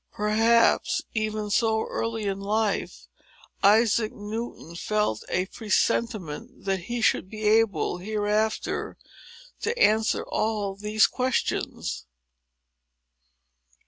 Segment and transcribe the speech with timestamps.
[0.13, 3.05] Perhaps, even so early in life,
[3.61, 8.97] Isaac Newton felt a presentiment that he should be able, hereafter,
[9.59, 12.07] to answer all these questions.